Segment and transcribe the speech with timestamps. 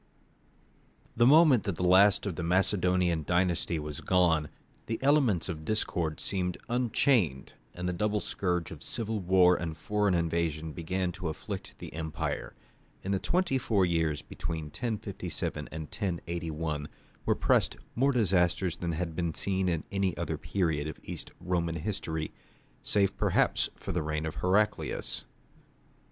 [1.15, 4.49] The moment that the last of the Macedonian dynasty was gone,
[4.87, 10.15] the elements of discord seemed unchained, and the double scourge of civil war and foreign
[10.15, 12.55] invasion began to afflict the empire.
[13.03, 16.87] In the twenty four years between 1057 and 1081
[17.23, 21.75] were pressed more disasters than had been seen in any other period of East Roman
[21.75, 22.33] history,
[22.81, 25.25] save perhaps the reign of Heraclius.